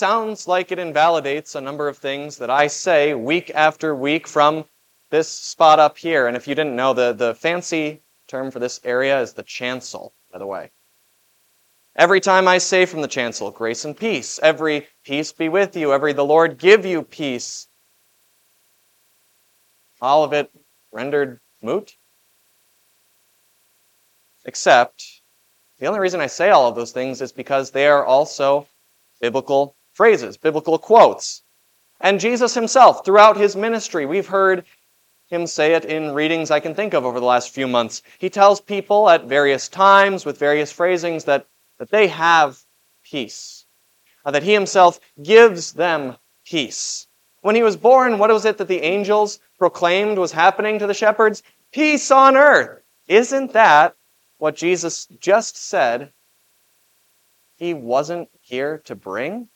[0.00, 4.64] sounds like it invalidates a number of things that I say week after week from
[5.10, 6.26] this spot up here.
[6.26, 10.14] And if you didn't know, the, the fancy term for this area is the chancel,
[10.32, 10.70] by the way.
[11.94, 15.92] Every time I say from the chancel, grace and peace, every peace be with you,
[15.92, 17.68] every the Lord give you peace,
[20.00, 20.50] all of it
[20.92, 21.94] rendered moot.
[24.46, 25.20] Except,
[25.78, 28.66] the only reason I say all of those things is because they are also
[29.20, 31.42] biblical phrases, biblical quotes.
[32.00, 34.64] And Jesus himself, throughout his ministry, we've heard
[35.28, 38.02] him say it in readings I can think of over the last few months.
[38.18, 41.46] He tells people at various times with various phrasings that
[41.78, 42.62] that they have
[43.02, 43.64] peace,
[44.24, 47.06] uh, that he himself gives them peace.
[47.40, 50.94] When he was born, what was it that the angels proclaimed was happening to the
[50.94, 51.42] shepherds?
[51.72, 52.82] Peace on earth.
[53.08, 53.96] Isn't that
[54.36, 56.12] what Jesus just said
[57.56, 59.48] he wasn't here to bring?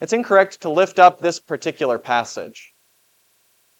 [0.00, 2.74] It's incorrect to lift up this particular passage,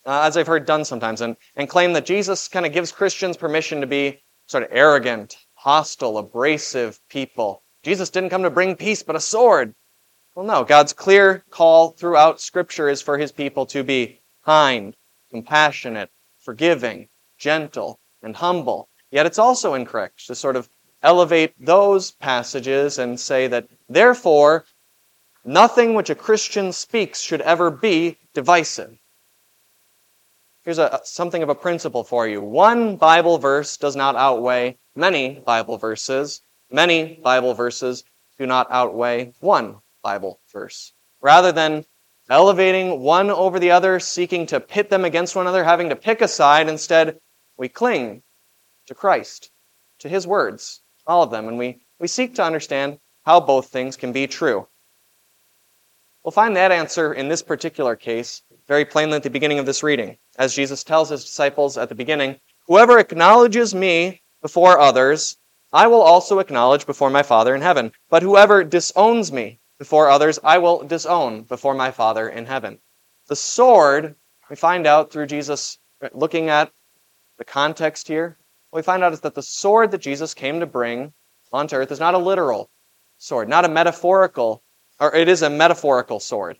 [0.07, 3.37] uh, as I've heard done sometimes, and, and claim that Jesus kind of gives Christians
[3.37, 7.63] permission to be sort of arrogant, hostile, abrasive people.
[7.83, 9.75] Jesus didn't come to bring peace, but a sword.
[10.35, 10.65] Well, no.
[10.65, 14.97] God's clear call throughout Scripture is for his people to be kind,
[15.31, 17.09] compassionate, forgiving,
[17.39, 18.89] gentle, and humble.
[19.11, 20.69] Yet it's also incorrect to sort of
[21.03, 24.65] elevate those passages and say that, therefore,
[25.47, 28.99] nothing which a Christian speaks should ever be divisive.
[30.65, 32.43] Here's a, something of a principle for you.
[32.43, 36.43] One Bible verse does not outweigh many Bible verses.
[36.71, 38.03] Many Bible verses
[38.37, 40.93] do not outweigh one Bible verse.
[41.21, 41.87] Rather than
[42.29, 46.21] elevating one over the other, seeking to pit them against one another, having to pick
[46.21, 47.21] a side, instead,
[47.57, 48.23] we cling
[48.87, 49.51] to Christ,
[50.01, 53.97] to His words, all of them, and we, we seek to understand how both things
[53.97, 54.67] can be true.
[56.27, 59.85] We'll find that answer in this particular case very plainly at the beginning of this
[59.85, 65.37] reading, as Jesus tells his disciples at the beginning Whoever acknowledges me before others,
[65.73, 67.93] I will also acknowledge before my Father in heaven.
[68.11, 72.81] But whoever disowns me before others, I will disown before my Father in heaven.
[73.29, 74.17] The sword,
[74.51, 76.73] we find out through Jesus uh, looking at
[77.39, 78.37] the context here,
[78.71, 81.13] what we find out is that the sword that Jesus came to bring
[81.53, 82.69] onto earth is not a literal
[83.17, 84.65] sword, not a metaphorical
[84.99, 86.59] or it is a metaphorical sword.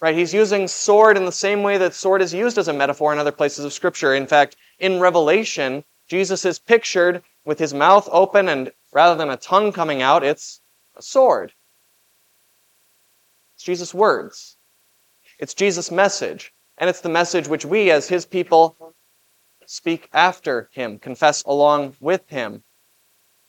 [0.00, 0.14] Right?
[0.14, 3.18] He's using sword in the same way that sword is used as a metaphor in
[3.18, 4.14] other places of scripture.
[4.14, 9.36] In fact, in Revelation, Jesus is pictured with his mouth open and rather than a
[9.36, 10.60] tongue coming out, it's
[10.96, 11.52] a sword.
[13.54, 14.56] It's Jesus' words.
[15.38, 16.52] It's Jesus' message.
[16.76, 18.94] And it's the message which we, as his people,
[19.66, 22.64] speak after him, confess along with him,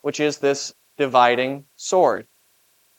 [0.02, 2.28] which is this dividing sword.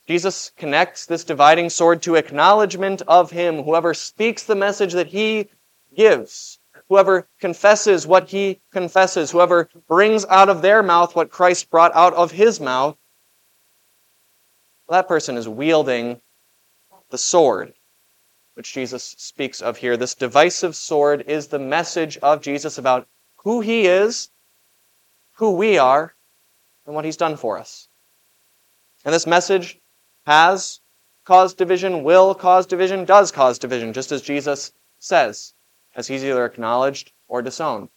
[0.07, 3.65] Jesus connects this dividing sword to acknowledgement of Him.
[3.65, 5.49] Whoever speaks the message that He
[5.95, 11.95] gives, whoever confesses what He confesses, whoever brings out of their mouth what Christ brought
[11.95, 12.97] out of His mouth,
[14.89, 16.21] that person is wielding
[17.11, 17.75] the sword
[18.55, 19.97] which Jesus speaks of here.
[19.97, 23.07] This divisive sword is the message of Jesus about
[23.39, 24.31] who He is,
[25.35, 26.15] who we are,
[26.87, 27.89] and what He's done for us.
[29.05, 29.79] And this message
[30.27, 30.81] has
[31.25, 35.55] caused division, will cause division, does cause division, just as Jesus says,
[35.95, 37.89] as he's either acknowledged or disowned.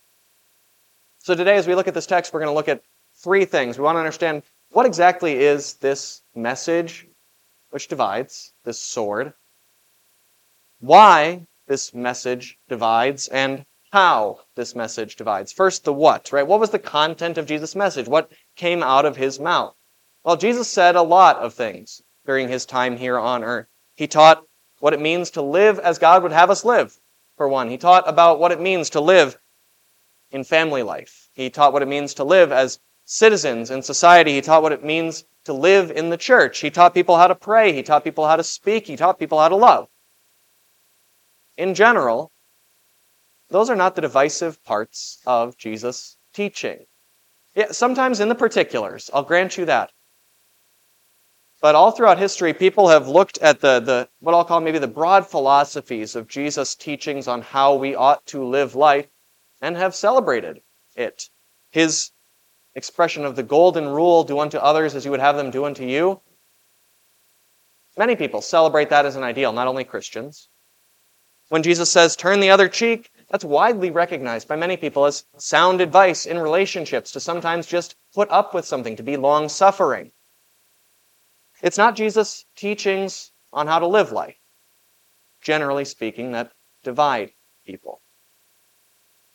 [1.17, 2.83] So today, as we look at this text, we're going to look at
[3.15, 3.77] three things.
[3.77, 7.07] We want to understand what exactly is this message
[7.71, 9.33] which divides, this sword,
[10.79, 15.51] why this message divides, and how this message divides.
[15.51, 16.47] First, the what, right?
[16.47, 18.07] What was the content of Jesus' message?
[18.07, 19.75] What came out of his mouth?
[20.23, 23.65] Well, Jesus said a lot of things during his time here on earth.
[23.95, 24.45] He taught
[24.81, 26.95] what it means to live as God would have us live,
[27.37, 27.71] for one.
[27.71, 29.39] He taught about what it means to live
[30.29, 31.31] in family life.
[31.33, 34.33] He taught what it means to live as citizens in society.
[34.33, 36.59] He taught what it means to live in the church.
[36.59, 37.73] He taught people how to pray.
[37.73, 38.85] He taught people how to speak.
[38.85, 39.87] He taught people how to love.
[41.57, 42.31] In general,
[43.49, 46.85] those are not the divisive parts of Jesus' teaching.
[47.55, 49.91] Yeah, sometimes in the particulars, I'll grant you that.
[51.61, 54.87] But all throughout history, people have looked at the, the what I'll call maybe the
[54.87, 59.07] broad philosophies of Jesus' teachings on how we ought to live life
[59.61, 60.61] and have celebrated
[60.95, 61.29] it.
[61.71, 62.11] His
[62.75, 65.83] expression of the golden rule, do unto others as you would have them do unto
[65.83, 66.21] you.
[67.97, 70.47] Many people celebrate that as an ideal, not only Christians.
[71.49, 75.81] When Jesus says, turn the other cheek, that's widely recognized by many people as sound
[75.81, 80.11] advice in relationships to sometimes just put up with something, to be long suffering.
[81.61, 84.37] It's not Jesus' teachings on how to live life,
[85.41, 86.51] generally speaking, that
[86.83, 87.33] divide
[87.65, 88.01] people.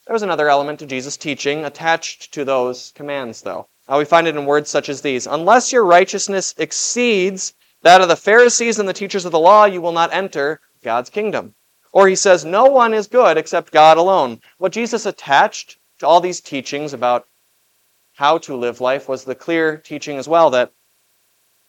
[0.07, 3.67] There was another element to Jesus' teaching attached to those commands, though.
[3.89, 8.15] We find it in words such as these Unless your righteousness exceeds that of the
[8.15, 11.53] Pharisees and the teachers of the law, you will not enter God's kingdom.
[11.91, 14.41] Or he says, No one is good except God alone.
[14.57, 17.27] What Jesus attached to all these teachings about
[18.13, 20.73] how to live life was the clear teaching as well that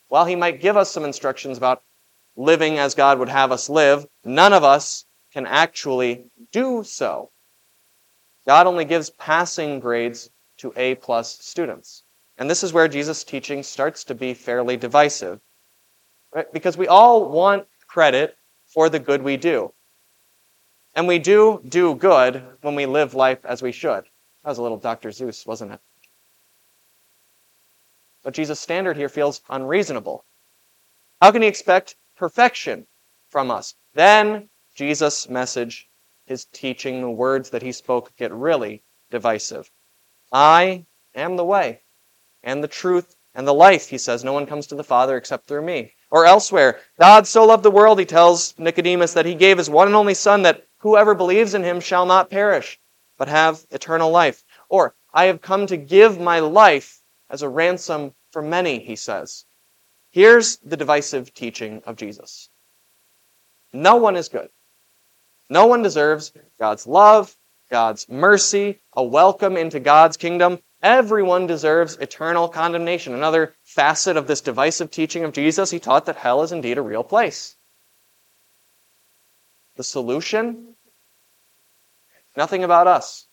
[0.08, 1.82] while he might give us some instructions about
[2.36, 7.30] living as God would have us live, none of us can actually do so.
[8.46, 12.04] God only gives passing grades to A plus students.
[12.38, 15.40] And this is where Jesus' teaching starts to be fairly divisive.
[16.32, 16.50] Right?
[16.52, 18.36] Because we all want credit
[18.66, 19.72] for the good we do.
[20.94, 24.04] And we do do good when we live life as we should.
[24.44, 25.10] That was a little Dr.
[25.10, 25.80] Seuss, wasn't it?
[28.26, 30.24] But Jesus' standard here feels unreasonable.
[31.22, 32.88] How can he expect perfection
[33.28, 33.76] from us?
[33.94, 35.88] Then Jesus' message,
[36.24, 38.82] his teaching, the words that he spoke get really
[39.12, 39.70] divisive.
[40.32, 41.82] I am the way
[42.42, 44.24] and the truth and the life, he says.
[44.24, 45.94] No one comes to the Father except through me.
[46.10, 49.86] Or elsewhere, God so loved the world, he tells Nicodemus, that he gave his one
[49.86, 52.80] and only Son, that whoever believes in him shall not perish,
[53.18, 54.42] but have eternal life.
[54.68, 57.00] Or, I have come to give my life
[57.30, 59.46] as a ransom for many, he says.
[60.10, 62.50] Here's the divisive teaching of Jesus
[63.72, 64.50] No one is good.
[65.48, 67.34] No one deserves God's love,
[67.70, 70.58] God's mercy, a welcome into God's kingdom.
[70.82, 73.14] Everyone deserves eternal condemnation.
[73.14, 76.82] Another facet of this divisive teaching of Jesus, he taught that hell is indeed a
[76.82, 77.56] real place.
[79.76, 80.74] The solution?
[82.36, 83.28] Nothing about us.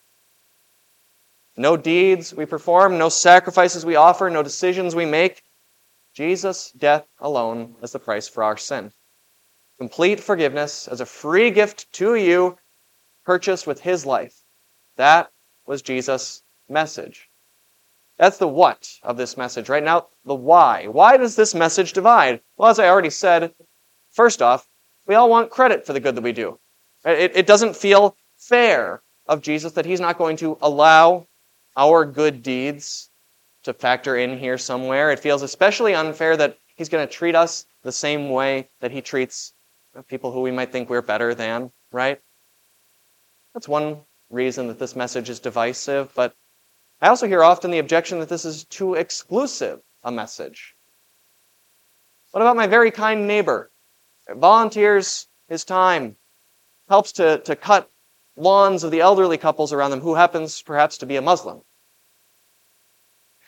[1.55, 5.43] No deeds we perform, no sacrifices we offer, no decisions we make.
[6.13, 8.91] Jesus' death alone is the price for our sin.
[9.77, 12.57] Complete forgiveness as a free gift to you,
[13.23, 14.43] purchased with his life.
[14.95, 15.31] That
[15.65, 17.29] was Jesus' message.
[18.17, 19.69] That's the what of this message.
[19.69, 20.87] Right now, the why.
[20.87, 22.41] Why does this message divide?
[22.57, 23.53] Well, as I already said,
[24.11, 24.67] first off,
[25.07, 26.59] we all want credit for the good that we do.
[27.05, 31.27] It, it doesn't feel fair of Jesus that he's not going to allow
[31.75, 33.09] our good deeds
[33.63, 35.11] to factor in here somewhere.
[35.11, 39.01] It feels especially unfair that he's going to treat us the same way that he
[39.01, 39.53] treats
[40.07, 42.19] people who we might think we're better than, right?
[43.53, 46.35] That's one reason that this message is divisive, but
[47.01, 50.75] I also hear often the objection that this is too exclusive a message.
[52.31, 53.71] What about my very kind neighbor?
[54.27, 56.15] Volunteers his time,
[56.89, 57.89] helps to, to cut
[58.35, 61.61] lawns of the elderly couples around them who happens perhaps to be a Muslim?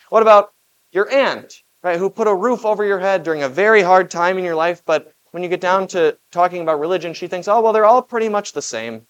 [0.09, 0.53] What about
[0.91, 4.37] your aunt, right, who put a roof over your head during a very hard time
[4.37, 7.61] in your life, but when you get down to talking about religion, she thinks, oh,
[7.61, 9.05] well, they're all pretty much the same,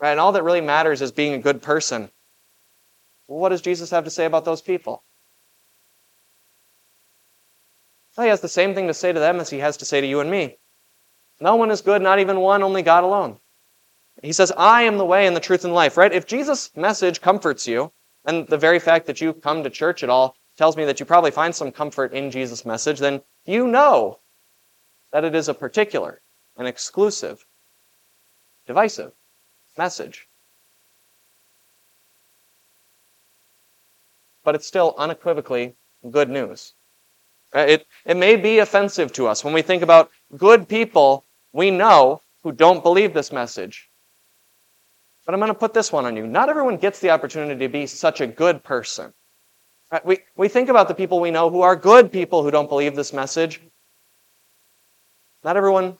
[0.00, 0.10] right?
[0.10, 2.10] And all that really matters is being a good person.
[3.28, 5.04] Well, what does Jesus have to say about those people?
[8.16, 10.00] Well, he has the same thing to say to them as he has to say
[10.00, 10.58] to you and me.
[11.40, 13.38] No one is good, not even one, only God alone.
[14.22, 16.12] He says, I am the way and the truth and life, right?
[16.12, 17.92] If Jesus' message comforts you,
[18.24, 21.06] and the very fact that you come to church at all tells me that you
[21.06, 24.18] probably find some comfort in Jesus' message, then you know
[25.12, 26.20] that it is a particular,
[26.56, 27.46] an exclusive,
[28.66, 29.12] divisive
[29.76, 30.28] message.
[34.42, 35.76] But it's still unequivocally
[36.10, 36.74] good news.
[37.54, 41.70] Uh, it, it may be offensive to us when we think about good people we
[41.70, 43.88] know who don't believe this message.
[45.28, 46.26] But I'm going to put this one on you.
[46.26, 49.12] Not everyone gets the opportunity to be such a good person.
[49.92, 50.02] Right?
[50.02, 52.96] We, we think about the people we know who are good people who don't believe
[52.96, 53.60] this message.
[55.44, 55.98] Not everyone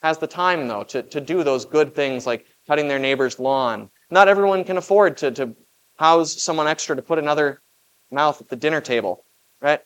[0.00, 3.90] has the time, though, to, to do those good things like cutting their neighbor's lawn.
[4.10, 5.54] Not everyone can afford to, to
[5.98, 7.60] house someone extra to put another
[8.10, 9.26] mouth at the dinner table,
[9.60, 9.82] right?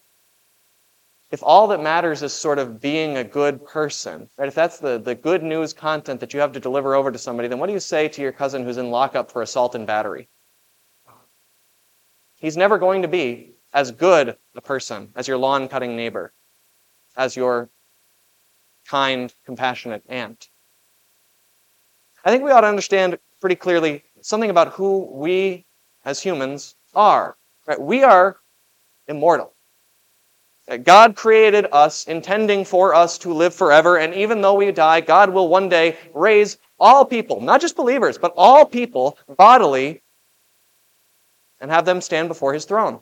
[1.32, 4.48] If all that matters is sort of being a good person, right?
[4.48, 7.48] If that's the, the good news content that you have to deliver over to somebody,
[7.48, 10.28] then what do you say to your cousin who's in lockup for assault and battery?
[12.36, 16.34] He's never going to be as good a person as your lawn cutting neighbor,
[17.16, 17.70] as your
[18.86, 20.50] kind, compassionate aunt.
[22.26, 25.64] I think we ought to understand pretty clearly something about who we
[26.04, 27.38] as humans are.
[27.66, 27.80] Right?
[27.80, 28.36] We are
[29.08, 29.51] immortal.
[30.84, 35.30] God created us intending for us to live forever, and even though we die, God
[35.30, 40.02] will one day raise all people, not just believers, but all people bodily,
[41.60, 43.00] and have them stand before his throne.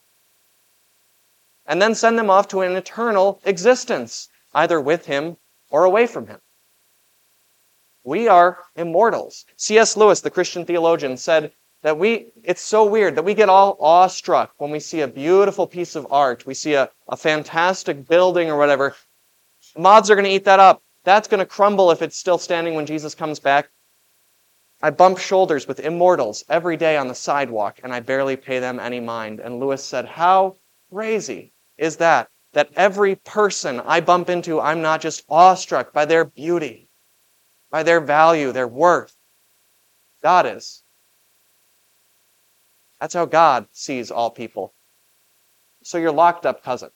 [1.67, 4.29] And then send them off to an eternal existence.
[4.53, 5.37] either with him
[5.71, 6.41] or away from him.
[8.03, 9.45] We are immortals.
[9.57, 9.97] C.S.
[9.97, 11.53] Lewis, the Christian theologian, said
[11.83, 15.67] that we, it's so weird that we get all awestruck when we see a beautiful
[15.67, 16.45] piece of art.
[16.47, 18.95] We see a, a fantastic building or whatever.
[19.77, 20.83] Moths are going to eat that up.
[21.05, 23.71] That's going to crumble if it's still standing when Jesus comes back.
[24.83, 28.81] I bump shoulders with immortals every day on the sidewalk, and I barely pay them
[28.81, 29.41] any mind.
[29.41, 30.57] And Lewis said, How
[30.93, 32.29] crazy is that?
[32.53, 36.89] That every person I bump into, I'm not just awestruck by their beauty,
[37.71, 39.15] by their value, their worth.
[40.23, 40.80] God is.
[43.01, 44.75] That's how God sees all people.
[45.83, 46.91] So you're locked up cousin.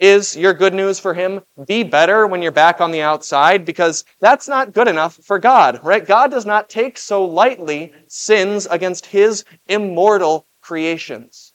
[0.00, 3.64] Is your good news for him be better when you're back on the outside?
[3.64, 6.04] Because that's not good enough for God, right?
[6.04, 11.52] God does not take so lightly sins against his immortal creations.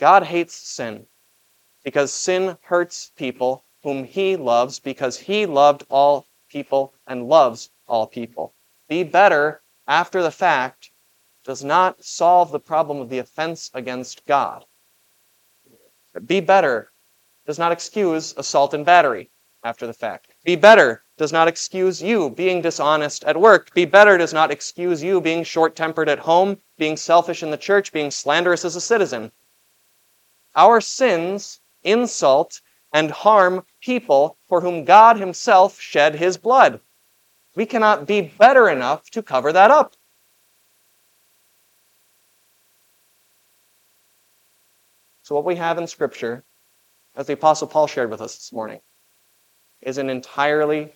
[0.00, 1.06] God hates sin
[1.84, 8.06] because sin hurts people whom he loves because he loved all people and loves all
[8.06, 8.54] people.
[8.88, 10.90] Be better after the fact
[11.44, 14.64] does not solve the problem of the offense against God.
[16.26, 16.92] Be better
[17.46, 19.30] does not excuse assault and battery
[19.62, 20.32] after the fact.
[20.44, 23.72] Be better does not excuse you being dishonest at work.
[23.74, 27.56] Be better does not excuse you being short tempered at home, being selfish in the
[27.56, 29.30] church, being slanderous as a citizen.
[30.56, 32.60] Our sins insult
[32.92, 36.80] and harm people for whom God Himself shed His blood.
[37.56, 39.94] We cannot be better enough to cover that up.
[45.24, 46.44] So, what we have in Scripture,
[47.16, 48.80] as the Apostle Paul shared with us this morning,
[49.80, 50.92] is an entirely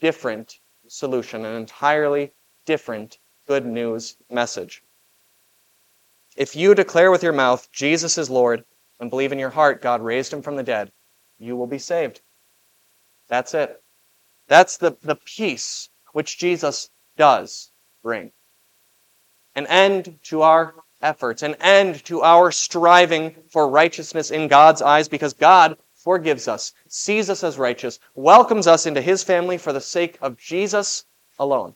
[0.00, 0.58] different
[0.88, 2.32] solution, an entirely
[2.66, 4.82] different good news message.
[6.36, 8.64] If you declare with your mouth, Jesus is Lord,
[8.98, 10.90] and believe in your heart God raised him from the dead,
[11.38, 12.20] you will be saved.
[13.28, 13.80] That's it.
[14.48, 17.70] That's the, the peace which Jesus does
[18.02, 18.32] bring.
[19.54, 25.08] An end to our efforts, an end to our striving for righteousness in God's eyes
[25.08, 29.80] because God forgives us, sees us as righteous, welcomes us into his family for the
[29.80, 31.04] sake of Jesus
[31.38, 31.74] alone.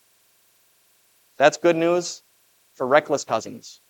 [1.36, 2.22] That's good news
[2.74, 3.80] for reckless cousins.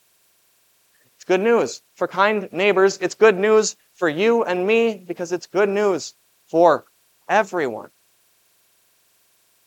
[1.14, 2.98] It's good news for kind neighbors.
[2.98, 6.14] It's good news for you and me because it's good news
[6.48, 6.86] for
[7.28, 7.90] everyone.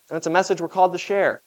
[0.09, 1.41] And it's a message we're called to share.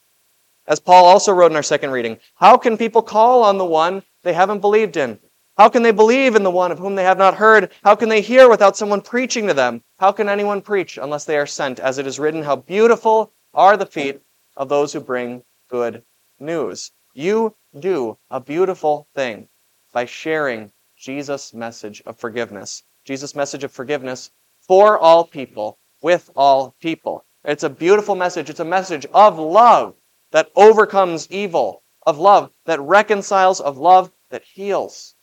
[0.69, 4.03] As Paul also wrote in our second reading, how can people call on the one
[4.21, 5.17] they haven't believed in?
[5.57, 7.71] How can they believe in the one of whom they have not heard?
[7.83, 9.83] How can they hear without someone preaching to them?
[9.97, 11.79] How can anyone preach unless they are sent?
[11.79, 14.21] As it is written, how beautiful are the feet
[14.55, 16.03] of those who bring good
[16.39, 16.91] news.
[17.15, 19.49] You do a beautiful thing
[19.91, 22.83] by sharing Jesus' message of forgiveness.
[23.05, 24.29] Jesus' message of forgiveness
[24.61, 27.25] for all people, with all people.
[27.43, 28.51] It's a beautiful message.
[28.51, 29.95] It's a message of love
[30.31, 35.15] that overcomes evil, of love that reconciles, of love that heals.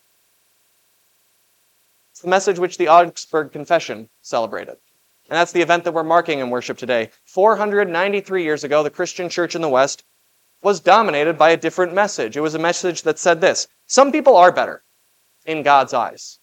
[2.13, 4.77] It's the message which the Augsburg Confession celebrated.
[5.29, 7.11] And that's the event that we're marking in worship today.
[7.25, 10.05] 493 years ago, the Christian church in the West
[10.63, 12.37] was dominated by a different message.
[12.37, 14.85] It was a message that said this Some people are better
[15.45, 16.39] in God's eyes.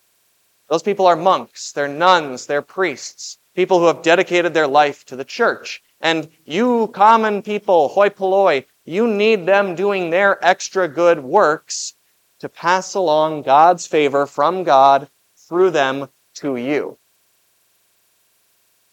[0.70, 5.16] Those people are monks, they're nuns, they're priests, people who have dedicated their life to
[5.16, 5.82] the church.
[6.04, 11.94] And you common people, hoi polloi, you need them doing their extra good works
[12.40, 15.10] to pass along God's favor from God
[15.48, 16.98] through them to you.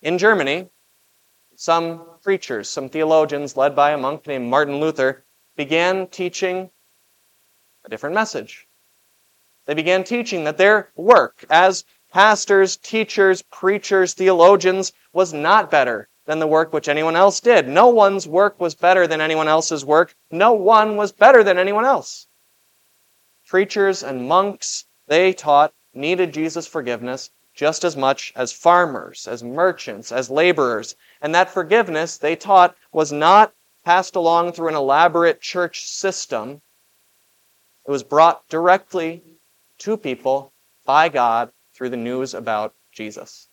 [0.01, 0.71] In Germany,
[1.57, 5.25] some preachers, some theologians led by a monk named Martin Luther
[5.57, 6.71] began teaching
[7.85, 8.69] a different message.
[9.67, 16.39] They began teaching that their work as pastors, teachers, preachers, theologians was not better than
[16.39, 17.67] the work which anyone else did.
[17.67, 20.15] No one's work was better than anyone else's work.
[20.31, 22.29] No one was better than anyone else.
[23.49, 30.13] Preachers and monks, they taught, needed Jesus' forgiveness just as much as farmers, as merchants,
[30.13, 30.95] as laborers.
[31.21, 33.53] And that forgiveness, they taught, was not
[33.85, 36.63] passed along through an elaborate church system.
[37.89, 39.25] It was brought directly
[39.79, 40.53] to people
[40.87, 43.50] by God through the news about Jesus.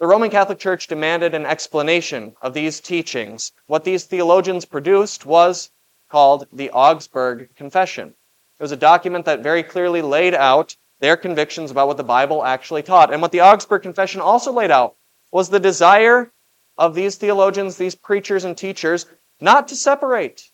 [0.00, 3.50] The Roman Catholic Church demanded an explanation of these teachings.
[3.66, 5.72] What these theologians produced was
[6.08, 8.14] called the Augsburg Confession.
[8.60, 12.44] It was a document that very clearly laid out their convictions about what the Bible
[12.44, 13.12] actually taught.
[13.12, 14.94] And what the Augsburg Confession also laid out
[15.32, 16.32] was the desire
[16.76, 19.04] of these theologians, these preachers and teachers,
[19.40, 20.52] not to separate,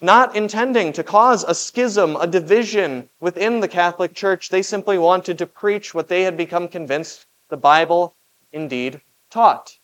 [0.00, 4.48] not intending to cause a schism, a division within the Catholic Church.
[4.48, 8.16] They simply wanted to preach what they had become convinced the Bible
[8.52, 9.00] indeed
[9.30, 9.78] taught.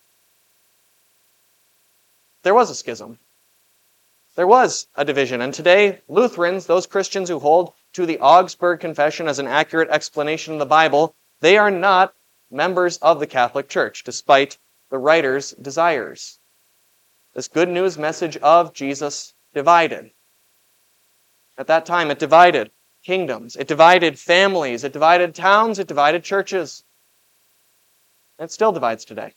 [2.42, 3.18] There was a schism.
[4.34, 5.40] There was a division.
[5.40, 10.54] And today, Lutherans, those Christians who hold to the Augsburg Confession as an accurate explanation
[10.54, 12.14] of the Bible, they are not
[12.50, 14.58] members of the Catholic Church, despite
[14.90, 16.38] the writer's desires.
[17.34, 20.10] This good news message of Jesus divided.
[21.56, 22.70] At that time, it divided
[23.04, 26.84] kingdoms, it divided families, it divided towns, it divided churches.
[28.42, 29.34] It still divides today.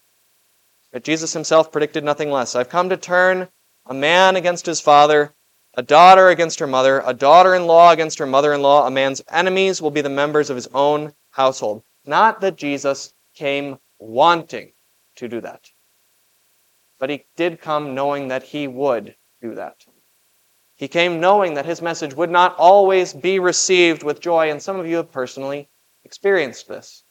[0.91, 2.55] But Jesus himself predicted nothing less.
[2.55, 3.49] I've come to turn
[3.85, 5.35] a man against his father,
[5.75, 8.87] a daughter against her mother, a daughter in law against her mother in law.
[8.87, 11.83] A man's enemies will be the members of his own household.
[12.03, 14.71] Not that Jesus came wanting
[15.17, 15.69] to do that,
[16.97, 19.85] but he did come knowing that he would do that.
[20.75, 24.79] He came knowing that his message would not always be received with joy, and some
[24.79, 25.69] of you have personally
[26.03, 27.04] experienced this.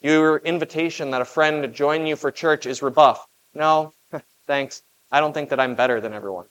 [0.00, 3.28] Your invitation that a friend to join you for church is rebuffed.
[3.54, 3.94] No,
[4.46, 4.82] thanks.
[5.10, 6.46] I don't think that I'm better than everyone.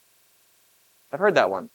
[1.12, 1.70] I've heard that one.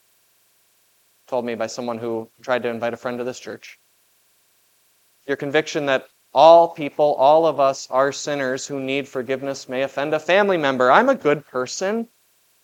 [1.26, 3.78] Told me by someone who tried to invite a friend to this church.
[5.26, 10.12] Your conviction that all people, all of us, are sinners who need forgiveness may offend
[10.12, 10.90] a family member.
[10.90, 12.08] I'm a good person.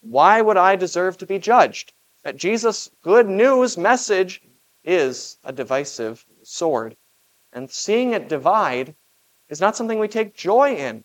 [0.01, 1.93] Why would I deserve to be judged?
[2.25, 4.43] That Jesus' good news message
[4.85, 6.97] is a divisive sword.
[7.53, 8.95] And seeing it divide
[9.49, 11.05] is not something we take joy in.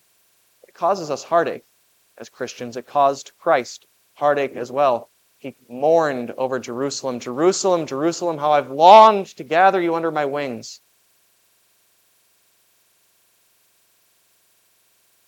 [0.68, 1.64] It causes us heartache
[2.18, 2.76] as Christians.
[2.76, 5.10] It caused Christ heartache as well.
[5.36, 7.20] He mourned over Jerusalem.
[7.20, 10.80] Jerusalem, Jerusalem, how I've longed to gather you under my wings.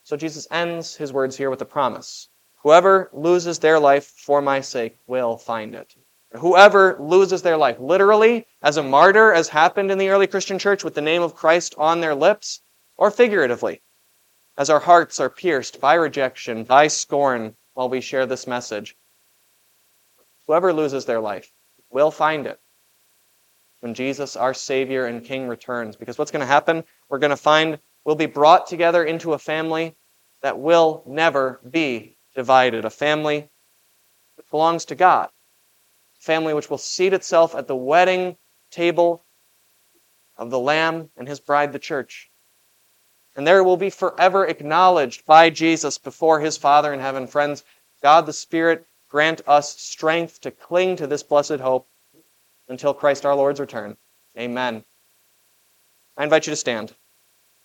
[0.05, 2.29] So Jesus ends his words here with a promise
[2.63, 5.95] Whoever loses their life for my sake will find it.
[6.33, 10.83] Whoever loses their life, literally, as a martyr, as happened in the early Christian church
[10.83, 12.63] with the name of Christ on their lips,
[12.97, 13.83] or figuratively,
[14.57, 18.97] as our hearts are pierced by rejection, by scorn, while we share this message.
[20.47, 21.53] Whoever loses their life
[21.91, 22.61] will find it
[23.81, 25.97] when Jesus, our Savior and King, returns.
[25.97, 26.85] Because what's going to happen?
[27.09, 29.95] We're going to find we'll be brought together into a family
[30.43, 33.51] that will never be divided, a family
[34.37, 35.29] that belongs to God
[36.19, 38.37] a family which will seat itself at the wedding
[38.71, 39.25] table
[40.37, 42.31] of the Lamb and his bride, the church.
[43.37, 47.27] And there will be forever acknowledged by Jesus before his Father in heaven.
[47.27, 47.65] Friends,
[48.03, 51.87] God the Spirit grant us strength to cling to this blessed hope
[52.69, 53.97] until Christ our Lord's return.
[54.39, 54.85] Amen.
[56.17, 56.95] I invite you to stand.